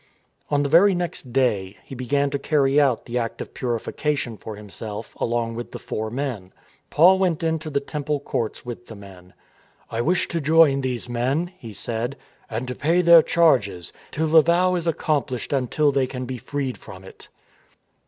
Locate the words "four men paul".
5.77-7.19